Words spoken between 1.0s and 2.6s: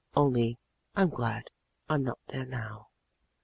glad I'm not there